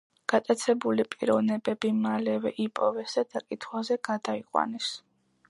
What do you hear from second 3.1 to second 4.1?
და დაკითხვაზე